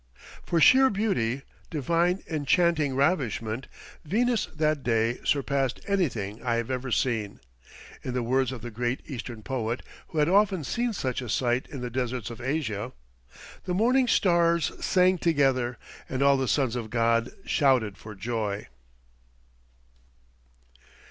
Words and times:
For 0.47 0.59
sheer 0.59 0.89
beauty, 0.89 1.43
"divine, 1.69 2.23
enchanting 2.27 2.95
ravishment," 2.95 3.67
Venus 4.03 4.47
that 4.47 4.81
day 4.81 5.19
surpassed 5.23 5.79
anything 5.87 6.41
I 6.43 6.55
have 6.55 6.71
ever 6.71 6.89
seen. 6.89 7.39
In 8.01 8.15
the 8.15 8.23
words 8.23 8.51
of 8.51 8.63
the 8.63 8.71
great 8.71 9.01
Eastern 9.05 9.43
poet, 9.43 9.83
who 10.07 10.17
had 10.17 10.27
often 10.27 10.63
seen 10.63 10.93
such 10.93 11.21
a 11.21 11.29
sight 11.29 11.67
in 11.69 11.81
the 11.81 11.91
deserts 11.91 12.31
of 12.31 12.41
Asia, 12.41 12.93
"the 13.65 13.75
morning 13.75 14.07
stars 14.07 14.71
sang 14.83 15.19
together 15.19 15.77
and 16.09 16.23
all 16.23 16.35
the 16.35 16.47
sons 16.47 16.75
of 16.75 16.89
God 16.89 17.31
shouted 17.45 17.95
for 17.95 18.15
joy." 18.15 18.69